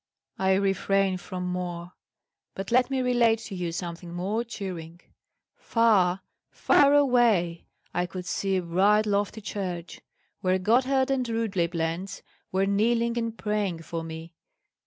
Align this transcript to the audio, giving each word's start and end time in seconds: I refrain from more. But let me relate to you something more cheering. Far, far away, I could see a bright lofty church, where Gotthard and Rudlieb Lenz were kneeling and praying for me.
I 0.39 0.55
refrain 0.55 1.17
from 1.19 1.45
more. 1.47 1.91
But 2.55 2.71
let 2.71 2.89
me 2.89 3.03
relate 3.03 3.37
to 3.41 3.53
you 3.55 3.71
something 3.71 4.11
more 4.11 4.43
cheering. 4.43 4.99
Far, 5.57 6.21
far 6.49 6.95
away, 6.95 7.67
I 7.93 8.07
could 8.07 8.25
see 8.25 8.57
a 8.57 8.63
bright 8.63 9.05
lofty 9.05 9.41
church, 9.41 10.01
where 10.39 10.57
Gotthard 10.57 11.11
and 11.11 11.29
Rudlieb 11.29 11.75
Lenz 11.75 12.23
were 12.51 12.65
kneeling 12.65 13.15
and 13.15 13.37
praying 13.37 13.83
for 13.83 14.01
me. 14.03 14.33